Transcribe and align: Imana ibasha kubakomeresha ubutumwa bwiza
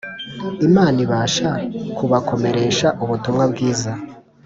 Imana 0.67 0.97
ibasha 1.05 1.49
kubakomeresha 1.97 2.87
ubutumwa 3.03 3.43
bwiza 3.51 3.91